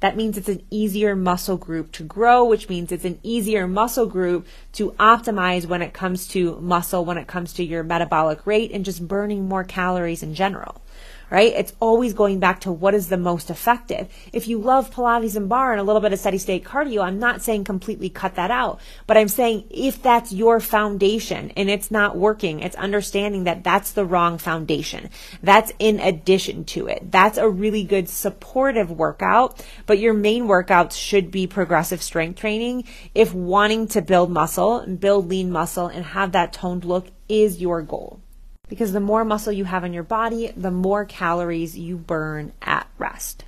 that 0.00 0.16
means 0.16 0.38
it's 0.38 0.48
an 0.48 0.62
easier 0.70 1.16
muscle 1.16 1.56
group 1.56 1.90
to 1.92 2.04
grow, 2.04 2.44
which 2.44 2.68
means 2.68 2.92
it's 2.92 3.04
an 3.04 3.18
easier 3.24 3.66
muscle 3.66 4.06
group 4.06 4.46
to 4.74 4.92
optimize 4.92 5.66
when 5.66 5.82
it 5.82 5.92
comes 5.92 6.28
to 6.28 6.60
muscle, 6.60 7.04
when 7.04 7.18
it 7.18 7.26
comes 7.26 7.52
to 7.54 7.64
your 7.64 7.82
metabolic 7.82 8.46
rate 8.46 8.70
and 8.72 8.84
just 8.84 9.08
burning 9.08 9.48
more 9.48 9.64
calories 9.64 10.22
in 10.22 10.34
general 10.34 10.80
right? 11.30 11.52
It's 11.54 11.72
always 11.80 12.14
going 12.14 12.40
back 12.40 12.60
to 12.60 12.72
what 12.72 12.94
is 12.94 13.08
the 13.08 13.16
most 13.16 13.50
effective. 13.50 14.08
If 14.32 14.48
you 14.48 14.58
love 14.58 14.90
Pilates 14.90 15.36
and 15.36 15.48
barre 15.48 15.72
and 15.72 15.80
a 15.80 15.84
little 15.84 16.00
bit 16.00 16.12
of 16.12 16.18
steady 16.18 16.38
state 16.38 16.64
cardio, 16.64 17.02
I'm 17.02 17.18
not 17.18 17.42
saying 17.42 17.64
completely 17.64 18.08
cut 18.08 18.36
that 18.36 18.50
out, 18.50 18.80
but 19.06 19.16
I'm 19.16 19.28
saying 19.28 19.64
if 19.70 20.02
that's 20.02 20.32
your 20.32 20.60
foundation 20.60 21.52
and 21.56 21.68
it's 21.68 21.90
not 21.90 22.16
working, 22.16 22.60
it's 22.60 22.76
understanding 22.76 23.44
that 23.44 23.64
that's 23.64 23.92
the 23.92 24.06
wrong 24.06 24.38
foundation. 24.38 25.10
That's 25.42 25.72
in 25.78 26.00
addition 26.00 26.64
to 26.66 26.86
it. 26.86 27.10
That's 27.10 27.38
a 27.38 27.48
really 27.48 27.84
good 27.84 28.08
supportive 28.08 28.90
workout, 28.90 29.64
but 29.86 29.98
your 29.98 30.14
main 30.14 30.44
workouts 30.44 30.92
should 30.92 31.30
be 31.30 31.46
progressive 31.46 32.02
strength 32.02 32.40
training 32.40 32.84
if 33.14 33.34
wanting 33.34 33.88
to 33.88 34.02
build 34.02 34.30
muscle 34.30 34.78
and 34.78 34.98
build 34.98 35.28
lean 35.28 35.50
muscle 35.50 35.86
and 35.86 36.04
have 36.04 36.32
that 36.32 36.52
toned 36.52 36.84
look 36.84 37.06
is 37.28 37.60
your 37.60 37.82
goal 37.82 38.20
because 38.68 38.92
the 38.92 39.00
more 39.00 39.24
muscle 39.24 39.52
you 39.52 39.64
have 39.64 39.84
in 39.84 39.92
your 39.92 40.02
body, 40.02 40.52
the 40.56 40.70
more 40.70 41.04
calories 41.04 41.78
you 41.78 41.96
burn 41.96 42.52
at 42.62 42.86
rest. 42.98 43.44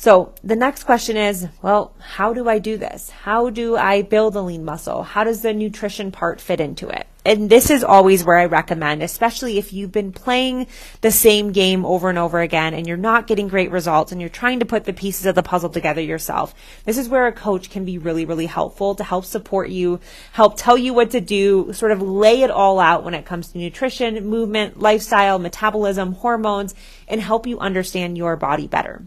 So 0.00 0.32
the 0.42 0.56
next 0.56 0.84
question 0.84 1.18
is, 1.18 1.46
well, 1.60 1.94
how 1.98 2.32
do 2.32 2.48
I 2.48 2.58
do 2.58 2.78
this? 2.78 3.10
How 3.10 3.50
do 3.50 3.76
I 3.76 4.00
build 4.00 4.34
a 4.34 4.40
lean 4.40 4.64
muscle? 4.64 5.02
How 5.02 5.24
does 5.24 5.42
the 5.42 5.52
nutrition 5.52 6.10
part 6.10 6.40
fit 6.40 6.58
into 6.58 6.88
it? 6.88 7.06
And 7.26 7.50
this 7.50 7.68
is 7.68 7.84
always 7.84 8.24
where 8.24 8.38
I 8.38 8.46
recommend, 8.46 9.02
especially 9.02 9.58
if 9.58 9.74
you've 9.74 9.92
been 9.92 10.10
playing 10.10 10.68
the 11.02 11.10
same 11.10 11.52
game 11.52 11.84
over 11.84 12.08
and 12.08 12.16
over 12.16 12.40
again 12.40 12.72
and 12.72 12.86
you're 12.86 12.96
not 12.96 13.26
getting 13.26 13.48
great 13.48 13.70
results 13.70 14.10
and 14.10 14.22
you're 14.22 14.30
trying 14.30 14.60
to 14.60 14.64
put 14.64 14.84
the 14.84 14.94
pieces 14.94 15.26
of 15.26 15.34
the 15.34 15.42
puzzle 15.42 15.68
together 15.68 16.00
yourself. 16.00 16.54
This 16.86 16.96
is 16.96 17.10
where 17.10 17.26
a 17.26 17.32
coach 17.32 17.68
can 17.68 17.84
be 17.84 17.98
really, 17.98 18.24
really 18.24 18.46
helpful 18.46 18.94
to 18.94 19.04
help 19.04 19.26
support 19.26 19.68
you, 19.68 20.00
help 20.32 20.56
tell 20.56 20.78
you 20.78 20.94
what 20.94 21.10
to 21.10 21.20
do, 21.20 21.74
sort 21.74 21.92
of 21.92 22.00
lay 22.00 22.40
it 22.40 22.50
all 22.50 22.80
out 22.80 23.04
when 23.04 23.12
it 23.12 23.26
comes 23.26 23.48
to 23.48 23.58
nutrition, 23.58 24.26
movement, 24.26 24.80
lifestyle, 24.80 25.38
metabolism, 25.38 26.14
hormones, 26.14 26.74
and 27.06 27.20
help 27.20 27.46
you 27.46 27.58
understand 27.58 28.16
your 28.16 28.34
body 28.36 28.66
better. 28.66 29.04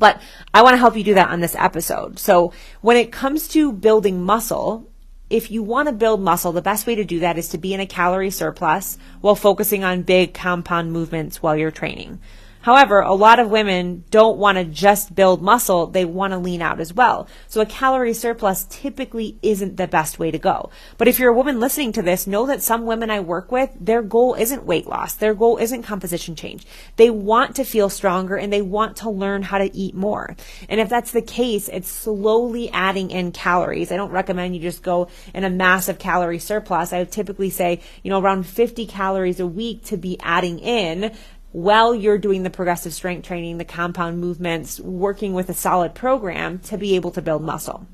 But 0.00 0.20
I 0.52 0.62
want 0.62 0.72
to 0.72 0.78
help 0.78 0.96
you 0.96 1.04
do 1.04 1.14
that 1.14 1.30
on 1.30 1.38
this 1.38 1.54
episode. 1.54 2.18
So 2.18 2.52
when 2.80 2.96
it 2.96 3.12
comes 3.12 3.46
to 3.48 3.70
building 3.70 4.24
muscle, 4.24 4.90
if 5.28 5.52
you 5.52 5.62
want 5.62 5.88
to 5.88 5.92
build 5.92 6.20
muscle, 6.20 6.50
the 6.50 6.62
best 6.62 6.88
way 6.88 6.96
to 6.96 7.04
do 7.04 7.20
that 7.20 7.38
is 7.38 7.50
to 7.50 7.58
be 7.58 7.72
in 7.72 7.80
a 7.80 7.86
calorie 7.86 8.30
surplus 8.30 8.98
while 9.20 9.36
focusing 9.36 9.84
on 9.84 10.02
big 10.02 10.34
compound 10.34 10.92
movements 10.92 11.40
while 11.40 11.56
you're 11.56 11.70
training. 11.70 12.18
However, 12.62 13.00
a 13.00 13.14
lot 13.14 13.38
of 13.38 13.50
women 13.50 14.04
don't 14.10 14.36
want 14.36 14.58
to 14.58 14.64
just 14.64 15.14
build 15.14 15.40
muscle, 15.40 15.86
they 15.86 16.04
want 16.04 16.32
to 16.32 16.38
lean 16.38 16.60
out 16.60 16.78
as 16.78 16.92
well. 16.92 17.26
So 17.48 17.62
a 17.62 17.66
calorie 17.66 18.12
surplus 18.12 18.66
typically 18.68 19.38
isn't 19.40 19.78
the 19.78 19.86
best 19.86 20.18
way 20.18 20.30
to 20.30 20.38
go. 20.38 20.70
But 20.98 21.08
if 21.08 21.18
you're 21.18 21.32
a 21.32 21.36
woman 21.36 21.58
listening 21.58 21.92
to 21.92 22.02
this, 22.02 22.26
know 22.26 22.46
that 22.46 22.62
some 22.62 22.84
women 22.84 23.10
I 23.10 23.20
work 23.20 23.50
with, 23.50 23.70
their 23.80 24.02
goal 24.02 24.34
isn't 24.34 24.66
weight 24.66 24.86
loss. 24.86 25.14
Their 25.14 25.34
goal 25.34 25.56
isn't 25.56 25.84
composition 25.84 26.36
change. 26.36 26.66
They 26.96 27.08
want 27.08 27.56
to 27.56 27.64
feel 27.64 27.88
stronger 27.88 28.36
and 28.36 28.52
they 28.52 28.62
want 28.62 28.96
to 28.98 29.10
learn 29.10 29.42
how 29.42 29.56
to 29.56 29.74
eat 29.74 29.94
more. 29.94 30.36
And 30.68 30.80
if 30.80 30.90
that's 30.90 31.12
the 31.12 31.22
case, 31.22 31.68
it's 31.68 31.88
slowly 31.88 32.70
adding 32.70 33.10
in 33.10 33.32
calories. 33.32 33.90
I 33.90 33.96
don't 33.96 34.12
recommend 34.12 34.54
you 34.54 34.60
just 34.60 34.82
go 34.82 35.08
in 35.32 35.44
a 35.44 35.50
massive 35.50 35.98
calorie 35.98 36.38
surplus. 36.38 36.92
I 36.92 36.98
would 36.98 37.12
typically 37.12 37.50
say, 37.50 37.80
you 38.02 38.10
know, 38.10 38.20
around 38.20 38.46
50 38.46 38.84
calories 38.86 39.40
a 39.40 39.46
week 39.46 39.84
to 39.84 39.96
be 39.96 40.18
adding 40.20 40.58
in 40.58 41.12
while 41.52 41.94
you're 41.94 42.18
doing 42.18 42.42
the 42.42 42.50
progressive 42.50 42.92
strength 42.92 43.26
training, 43.26 43.58
the 43.58 43.64
compound 43.64 44.18
movements, 44.20 44.80
working 44.80 45.32
with 45.32 45.48
a 45.48 45.54
solid 45.54 45.94
program 45.94 46.58
to 46.60 46.78
be 46.78 46.94
able 46.94 47.10
to 47.12 47.22
build 47.22 47.42
muscle. 47.42 47.86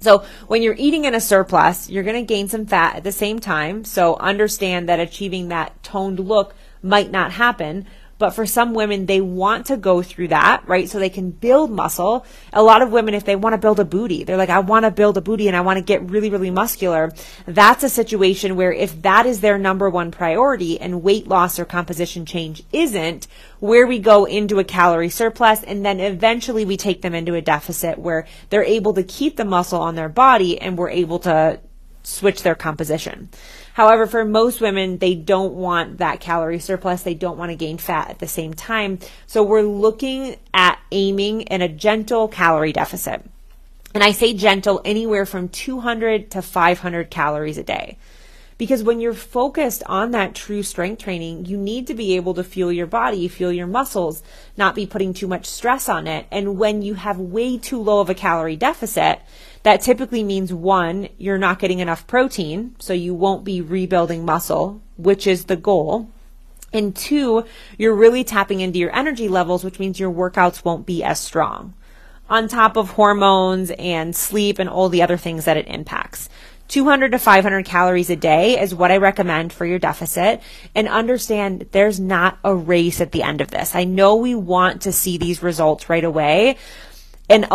So 0.00 0.24
when 0.46 0.62
you're 0.62 0.76
eating 0.78 1.04
in 1.04 1.14
a 1.14 1.20
surplus, 1.20 1.90
you're 1.90 2.02
going 2.02 2.16
to 2.16 2.22
gain 2.22 2.48
some 2.48 2.66
fat 2.66 2.96
at 2.96 3.04
the 3.04 3.12
same 3.12 3.38
time. 3.38 3.84
So 3.84 4.16
understand 4.16 4.88
that 4.88 4.98
achieving 4.98 5.48
that 5.48 5.82
toned 5.82 6.18
look 6.18 6.54
might 6.82 7.10
not 7.10 7.32
happen, 7.32 7.86
but 8.20 8.34
for 8.34 8.44
some 8.44 8.74
women, 8.74 9.06
they 9.06 9.22
want 9.22 9.66
to 9.66 9.78
go 9.78 10.02
through 10.02 10.28
that, 10.28 10.62
right? 10.68 10.88
So 10.90 10.98
they 10.98 11.08
can 11.08 11.30
build 11.30 11.70
muscle. 11.70 12.26
A 12.52 12.62
lot 12.62 12.82
of 12.82 12.92
women, 12.92 13.14
if 13.14 13.24
they 13.24 13.34
want 13.34 13.54
to 13.54 13.58
build 13.58 13.80
a 13.80 13.84
booty, 13.84 14.24
they're 14.24 14.36
like, 14.36 14.50
I 14.50 14.58
want 14.58 14.84
to 14.84 14.90
build 14.90 15.16
a 15.16 15.22
booty 15.22 15.48
and 15.48 15.56
I 15.56 15.62
want 15.62 15.78
to 15.78 15.82
get 15.82 16.02
really, 16.02 16.28
really 16.28 16.50
muscular. 16.50 17.12
That's 17.46 17.82
a 17.82 17.88
situation 17.88 18.56
where 18.56 18.72
if 18.72 19.00
that 19.02 19.24
is 19.24 19.40
their 19.40 19.56
number 19.56 19.88
one 19.88 20.10
priority 20.10 20.78
and 20.78 21.02
weight 21.02 21.28
loss 21.28 21.58
or 21.58 21.64
composition 21.64 22.26
change 22.26 22.62
isn't, 22.72 23.26
where 23.58 23.86
we 23.86 23.98
go 23.98 24.26
into 24.26 24.58
a 24.58 24.64
calorie 24.64 25.08
surplus 25.08 25.62
and 25.62 25.82
then 25.82 25.98
eventually 25.98 26.66
we 26.66 26.76
take 26.76 27.00
them 27.00 27.14
into 27.14 27.34
a 27.34 27.40
deficit 27.40 27.98
where 27.98 28.26
they're 28.50 28.62
able 28.62 28.92
to 28.92 29.02
keep 29.02 29.38
the 29.38 29.44
muscle 29.46 29.80
on 29.80 29.94
their 29.94 30.10
body 30.10 30.60
and 30.60 30.76
we're 30.76 30.90
able 30.90 31.20
to 31.20 31.58
switch 32.02 32.42
their 32.42 32.54
composition. 32.54 33.28
However, 33.74 34.06
for 34.06 34.24
most 34.24 34.60
women, 34.60 34.98
they 34.98 35.14
don't 35.14 35.54
want 35.54 35.98
that 35.98 36.20
calorie 36.20 36.58
surplus. 36.58 37.02
They 37.02 37.14
don't 37.14 37.38
want 37.38 37.50
to 37.50 37.56
gain 37.56 37.78
fat 37.78 38.10
at 38.10 38.18
the 38.18 38.28
same 38.28 38.54
time. 38.54 38.98
So 39.26 39.42
we're 39.42 39.62
looking 39.62 40.36
at 40.52 40.78
aiming 40.92 41.42
in 41.42 41.62
a 41.62 41.68
gentle 41.68 42.28
calorie 42.28 42.72
deficit. 42.72 43.24
And 43.94 44.04
I 44.04 44.12
say 44.12 44.34
gentle 44.34 44.80
anywhere 44.84 45.26
from 45.26 45.48
200 45.48 46.30
to 46.32 46.42
500 46.42 47.10
calories 47.10 47.58
a 47.58 47.64
day. 47.64 47.98
Because 48.56 48.82
when 48.82 49.00
you're 49.00 49.14
focused 49.14 49.82
on 49.86 50.10
that 50.10 50.34
true 50.34 50.62
strength 50.62 51.02
training, 51.02 51.46
you 51.46 51.56
need 51.56 51.86
to 51.86 51.94
be 51.94 52.16
able 52.16 52.34
to 52.34 52.44
fuel 52.44 52.70
your 52.70 52.86
body, 52.86 53.26
fuel 53.26 53.50
your 53.50 53.66
muscles, 53.66 54.22
not 54.54 54.74
be 54.74 54.84
putting 54.84 55.14
too 55.14 55.26
much 55.26 55.46
stress 55.46 55.88
on 55.88 56.06
it. 56.06 56.26
And 56.30 56.58
when 56.58 56.82
you 56.82 56.92
have 56.92 57.18
way 57.18 57.56
too 57.56 57.80
low 57.82 58.00
of 58.00 58.10
a 58.10 58.14
calorie 58.14 58.56
deficit, 58.56 59.20
that 59.62 59.82
typically 59.82 60.22
means 60.22 60.52
one, 60.52 61.08
you're 61.18 61.38
not 61.38 61.58
getting 61.58 61.80
enough 61.80 62.06
protein, 62.06 62.74
so 62.78 62.92
you 62.92 63.14
won't 63.14 63.44
be 63.44 63.60
rebuilding 63.60 64.24
muscle, 64.24 64.80
which 64.96 65.26
is 65.26 65.44
the 65.44 65.56
goal. 65.56 66.08
And 66.72 66.94
two, 66.94 67.44
you're 67.76 67.94
really 67.94 68.24
tapping 68.24 68.60
into 68.60 68.78
your 68.78 68.94
energy 68.94 69.28
levels, 69.28 69.64
which 69.64 69.78
means 69.78 70.00
your 70.00 70.12
workouts 70.12 70.64
won't 70.64 70.86
be 70.86 71.02
as 71.02 71.18
strong. 71.18 71.74
On 72.28 72.46
top 72.46 72.76
of 72.76 72.90
hormones 72.90 73.72
and 73.72 74.14
sleep 74.14 74.58
and 74.58 74.68
all 74.68 74.88
the 74.88 75.02
other 75.02 75.16
things 75.16 75.44
that 75.44 75.56
it 75.56 75.66
impacts. 75.66 76.28
200 76.68 77.10
to 77.10 77.18
500 77.18 77.64
calories 77.64 78.10
a 78.10 78.16
day 78.16 78.60
is 78.60 78.72
what 78.72 78.92
I 78.92 78.98
recommend 78.98 79.52
for 79.52 79.66
your 79.66 79.80
deficit. 79.80 80.40
And 80.72 80.86
understand 80.86 81.66
there's 81.72 81.98
not 81.98 82.38
a 82.44 82.54
race 82.54 83.00
at 83.00 83.10
the 83.10 83.24
end 83.24 83.40
of 83.40 83.50
this. 83.50 83.74
I 83.74 83.82
know 83.82 84.14
we 84.14 84.36
want 84.36 84.82
to 84.82 84.92
see 84.92 85.18
these 85.18 85.42
results 85.42 85.88
right 85.88 86.04
away. 86.04 86.56
And 87.30 87.46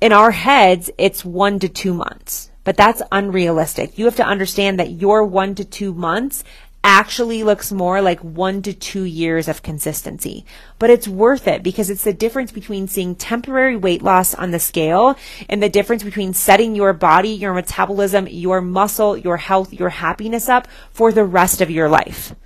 in 0.00 0.12
our 0.12 0.30
heads, 0.30 0.90
it's 0.96 1.24
one 1.24 1.58
to 1.58 1.68
two 1.68 1.92
months, 1.92 2.52
but 2.62 2.76
that's 2.76 3.02
unrealistic. 3.10 3.98
You 3.98 4.04
have 4.04 4.14
to 4.16 4.24
understand 4.24 4.78
that 4.78 4.92
your 4.92 5.24
one 5.24 5.56
to 5.56 5.64
two 5.64 5.92
months 5.92 6.44
actually 6.84 7.42
looks 7.42 7.72
more 7.72 8.00
like 8.00 8.20
one 8.20 8.62
to 8.62 8.72
two 8.72 9.02
years 9.02 9.48
of 9.48 9.62
consistency. 9.62 10.44
But 10.78 10.90
it's 10.90 11.08
worth 11.08 11.48
it 11.48 11.64
because 11.64 11.90
it's 11.90 12.04
the 12.04 12.12
difference 12.12 12.52
between 12.52 12.86
seeing 12.86 13.16
temporary 13.16 13.74
weight 13.74 14.02
loss 14.02 14.36
on 14.36 14.52
the 14.52 14.60
scale 14.60 15.16
and 15.48 15.60
the 15.60 15.68
difference 15.68 16.04
between 16.04 16.32
setting 16.32 16.76
your 16.76 16.92
body, 16.92 17.30
your 17.30 17.54
metabolism, 17.54 18.28
your 18.28 18.60
muscle, 18.60 19.16
your 19.16 19.38
health, 19.38 19.72
your 19.72 19.88
happiness 19.88 20.48
up 20.48 20.68
for 20.92 21.10
the 21.10 21.24
rest 21.24 21.60
of 21.60 21.70
your 21.70 21.88
life. 21.88 22.36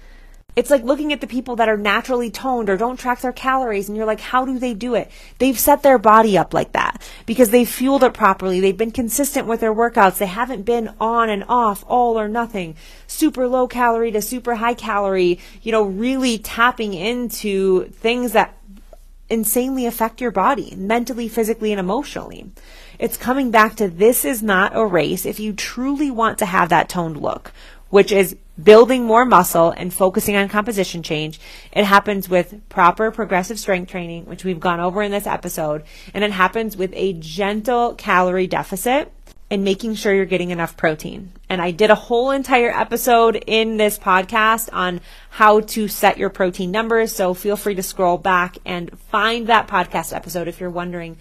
It's 0.58 0.70
like 0.70 0.82
looking 0.82 1.12
at 1.12 1.20
the 1.20 1.28
people 1.28 1.54
that 1.54 1.68
are 1.68 1.76
naturally 1.76 2.32
toned 2.32 2.68
or 2.68 2.76
don't 2.76 2.98
track 2.98 3.20
their 3.20 3.32
calories 3.32 3.86
and 3.88 3.96
you're 3.96 4.04
like, 4.04 4.18
how 4.18 4.44
do 4.44 4.58
they 4.58 4.74
do 4.74 4.96
it? 4.96 5.08
They've 5.38 5.56
set 5.56 5.84
their 5.84 5.98
body 5.98 6.36
up 6.36 6.52
like 6.52 6.72
that 6.72 7.00
because 7.26 7.50
they've 7.50 7.68
fueled 7.68 8.02
it 8.02 8.12
properly. 8.12 8.58
They've 8.58 8.76
been 8.76 8.90
consistent 8.90 9.46
with 9.46 9.60
their 9.60 9.72
workouts. 9.72 10.18
They 10.18 10.26
haven't 10.26 10.62
been 10.62 10.92
on 10.98 11.30
and 11.30 11.44
off, 11.48 11.84
all 11.86 12.18
or 12.18 12.26
nothing, 12.26 12.74
super 13.06 13.46
low 13.46 13.68
calorie 13.68 14.10
to 14.10 14.20
super 14.20 14.56
high 14.56 14.74
calorie, 14.74 15.38
you 15.62 15.70
know, 15.70 15.84
really 15.84 16.38
tapping 16.38 16.92
into 16.92 17.84
things 17.90 18.32
that 18.32 18.58
insanely 19.30 19.86
affect 19.86 20.20
your 20.20 20.32
body 20.32 20.74
mentally, 20.76 21.28
physically, 21.28 21.70
and 21.70 21.78
emotionally. 21.78 22.50
It's 22.98 23.16
coming 23.16 23.52
back 23.52 23.76
to 23.76 23.86
this 23.86 24.24
is 24.24 24.42
not 24.42 24.76
a 24.76 24.84
race 24.84 25.24
if 25.24 25.38
you 25.38 25.52
truly 25.52 26.10
want 26.10 26.38
to 26.38 26.46
have 26.46 26.70
that 26.70 26.88
toned 26.88 27.16
look, 27.16 27.52
which 27.90 28.12
is 28.12 28.37
building 28.62 29.04
more 29.04 29.25
muscle 29.25 29.71
and 29.71 29.95
focusing 29.95 30.37
on 30.37 30.49
composition 30.49 31.02
change. 31.02 31.40
It 31.73 31.85
happens 31.85 32.28
with 32.28 32.61
proper 32.68 33.11
progressive 33.11 33.59
strength 33.59 33.90
training, 33.90 34.26
which 34.26 34.45
we've 34.45 34.61
gone 34.61 34.80
over 34.80 35.02
in 35.02 35.12
this 35.12 35.26
episode, 35.26 35.85
and 36.12 36.25
it 36.25 36.33
happens 36.33 36.76
with 36.76 36.90
a 36.95 37.12
gentle 37.14 37.95
calorie 37.95 38.47
deficit 38.47 39.12
and 39.50 39.64
making 39.64 39.95
sure 39.95 40.12
you're 40.12 40.26
getting 40.26 40.50
enough 40.50 40.76
protein. 40.76 41.33
And 41.49 41.62
I 41.62 41.71
did 41.71 41.90
a 41.90 41.95
whole 41.95 42.30
entire 42.30 42.71
episode 42.71 43.42
in 43.47 43.78
this 43.78 43.99
podcast 43.99 44.68
on 44.73 45.00
how 45.30 45.61
to 45.61 45.88
set 45.88 46.18
your 46.18 46.28
protein 46.28 46.71
numbers. 46.71 47.14
So 47.14 47.33
feel 47.33 47.57
free 47.57 47.75
to 47.76 47.83
scroll 47.83 48.18
back 48.18 48.59
and 48.66 48.99
find 49.11 49.47
that 49.47 49.66
podcast 49.66 50.14
episode 50.14 50.49
if 50.49 50.61
you're 50.61 50.68
wondering 50.68 51.16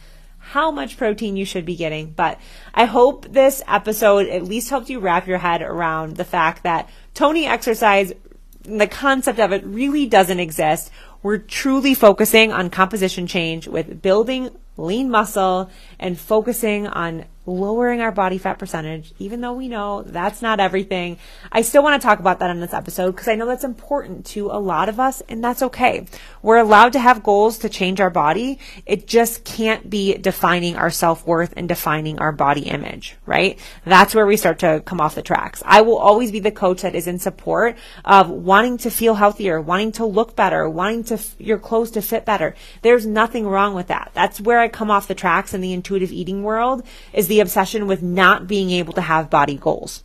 how 0.51 0.71
much 0.71 0.95
protein 0.95 1.35
you 1.35 1.43
should 1.43 1.65
be 1.65 1.75
getting. 1.75 2.11
But 2.11 2.39
I 2.73 2.85
hope 2.85 3.31
this 3.31 3.61
episode 3.67 4.27
at 4.29 4.43
least 4.43 4.69
helped 4.69 4.89
you 4.89 4.99
wrap 4.99 5.27
your 5.27 5.39
head 5.39 5.61
around 5.61 6.15
the 6.15 6.23
fact 6.23 6.63
that 6.63 6.89
Tony 7.13 7.45
exercise, 7.45 8.13
the 8.61 8.87
concept 8.87 9.39
of 9.39 9.51
it 9.51 9.65
really 9.65 10.05
doesn't 10.05 10.39
exist. 10.39 10.89
We're 11.21 11.37
truly 11.37 11.93
focusing 11.93 12.53
on 12.53 12.69
composition 12.69 13.27
change 13.27 13.67
with 13.67 14.01
building 14.01 14.49
lean 14.77 15.09
muscle 15.09 15.69
and 15.99 16.19
focusing 16.19 16.87
on 16.87 17.25
lowering 17.47 18.01
our 18.01 18.11
body 18.11 18.37
fat 18.37 18.59
percentage, 18.59 19.13
even 19.19 19.39
though 19.39 19.53
we 19.53 19.69
know 19.69 20.03
that's 20.03 20.41
not 20.41 20.59
everything. 20.59 21.17
I 21.49 21.61
still 21.61 21.81
want 21.81 21.99
to 21.99 22.05
talk 22.05 22.19
about 22.19 22.39
that 22.39 22.49
in 22.49 22.59
this 22.59 22.73
episode 22.73 23.11
because 23.11 23.29
I 23.29 23.35
know 23.35 23.45
that's 23.45 23.63
important 23.63 24.25
to 24.27 24.47
a 24.47 24.59
lot 24.59 24.89
of 24.89 24.99
us 24.99 25.21
and 25.29 25.41
that's 25.41 25.63
okay. 25.63 26.05
We're 26.41 26.57
allowed 26.57 26.93
to 26.93 26.99
have 26.99 27.23
goals 27.23 27.59
to 27.59 27.69
change 27.69 28.01
our 28.01 28.09
body. 28.09 28.59
It 28.85 29.07
just 29.07 29.45
can't 29.45 29.89
be 29.89 30.17
defining 30.17 30.75
our 30.75 30.89
self-worth 30.89 31.53
and 31.55 31.69
defining 31.69 32.19
our 32.19 32.33
body 32.33 32.67
image, 32.67 33.15
right? 33.25 33.57
That's 33.85 34.13
where 34.13 34.27
we 34.27 34.35
start 34.35 34.59
to 34.59 34.81
come 34.85 34.99
off 34.99 35.15
the 35.15 35.21
tracks. 35.21 35.63
I 35.65 35.81
will 35.81 35.97
always 35.97 36.33
be 36.33 36.41
the 36.41 36.51
coach 36.51 36.81
that 36.81 36.95
is 36.95 37.07
in 37.07 37.17
support 37.17 37.77
of 38.03 38.29
wanting 38.29 38.77
to 38.79 38.91
feel 38.91 39.15
healthier, 39.15 39.61
wanting 39.61 39.93
to 39.93 40.05
look 40.05 40.35
better, 40.35 40.69
wanting 40.69 41.05
to 41.05 41.13
f- 41.13 41.35
your 41.39 41.59
clothes 41.59 41.91
to 41.91 42.01
fit 42.01 42.25
better. 42.25 42.55
There's 42.81 43.05
nothing 43.05 43.47
wrong 43.47 43.73
with 43.73 43.87
that. 43.87 44.11
That's 44.13 44.41
where 44.41 44.59
I 44.59 44.67
come 44.67 44.91
off 44.91 45.07
the 45.07 45.15
tracks 45.15 45.53
in 45.53 45.61
the 45.61 45.71
intuitive 45.87 46.11
eating 46.11 46.43
world 46.43 46.83
is 47.13 47.27
the 47.27 47.39
obsession 47.39 47.87
with 47.87 48.03
not 48.03 48.45
being 48.45 48.71
able 48.71 48.91
to 48.93 49.01
have 49.01 49.29
body 49.29 49.55
goals. 49.55 50.03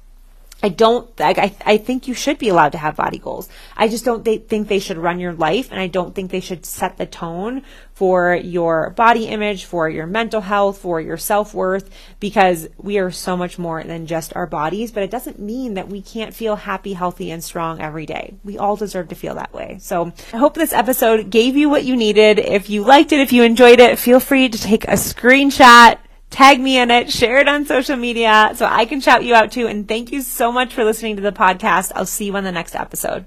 I 0.63 0.69
don't, 0.69 1.11
I, 1.21 1.55
I 1.67 1.77
think 1.77 2.07
you 2.07 2.15
should 2.15 2.39
be 2.39 2.49
allowed 2.49 2.73
to 2.73 2.79
have 2.79 2.97
body 2.97 3.19
goals. 3.19 3.49
I 3.77 3.89
just 3.89 4.05
don't 4.05 4.25
th- 4.25 4.47
think 4.47 4.69
they 4.69 4.79
should 4.79 4.97
run 4.97 5.19
your 5.19 5.33
life 5.33 5.71
and 5.71 5.81
I 5.81 5.89
don't 5.89 6.15
think 6.15 6.31
they 6.31 6.41
should 6.41 6.65
set 6.65 6.99
the 6.99 7.07
tone 7.07 7.63
for 7.95 8.35
your 8.35 8.91
body 8.91 9.27
image, 9.27 9.65
for 9.65 9.89
your 9.89 10.07
mental 10.07 10.41
health, 10.41 10.79
for 10.79 11.01
your 11.01 11.17
self 11.17 11.53
worth, 11.53 11.91
because 12.21 12.69
we 12.77 12.99
are 12.99 13.11
so 13.11 13.37
much 13.37 13.59
more 13.59 13.83
than 13.83 14.07
just 14.07 14.35
our 14.35 14.47
bodies. 14.47 14.93
But 14.93 15.03
it 15.03 15.11
doesn't 15.11 15.39
mean 15.39 15.75
that 15.75 15.89
we 15.89 16.01
can't 16.01 16.35
feel 16.35 16.57
happy, 16.57 16.95
healthy, 16.95 17.31
and 17.31 17.45
strong 17.45 17.81
every 17.81 18.07
day. 18.07 18.35
We 18.45 18.59
all 18.59 18.77
deserve 18.77 19.09
to 19.09 19.15
feel 19.15 19.35
that 19.35 19.53
way. 19.53 19.79
So 19.81 20.13
I 20.33 20.39
hope 20.39 20.55
this 20.55 20.73
episode 20.73 21.31
gave 21.31 21.57
you 21.57 21.69
what 21.69 21.85
you 21.85 21.97
needed. 21.97 22.39
If 22.39 22.71
you 22.71 22.83
liked 22.85 23.13
it, 23.13 23.21
if 23.21 23.33
you 23.33 23.43
enjoyed 23.43 23.81
it, 23.81 23.99
feel 23.99 24.21
free 24.21 24.49
to 24.49 24.59
take 24.59 24.85
a 24.85 24.93
screenshot 24.93 25.99
tag 26.33 26.61
me 26.61 26.79
in 26.79 26.91
it, 26.91 27.13
share 27.13 27.39
it 27.39 27.47
on 27.47 27.67
social 27.67 27.97
media 27.97 28.53
so 28.57 28.67
I 28.67 28.87
can 28.87 29.01
shout 29.01 29.25
you 29.25 29.35
out 29.35 29.53
too. 29.53 29.69
And 29.69 29.87
thank 29.87 30.11
you 30.11 30.23
so 30.23 30.51
much 30.51 30.75
for 30.75 30.83
listening 30.83 31.17
to 31.17 31.23
the 31.23 31.31
podcast. 31.31 31.93
I'll 31.95 32.07
see 32.07 32.27
you 32.27 32.37
on 32.37 32.43
the 32.43 32.51
next 32.51 32.75
episode. 32.75 33.27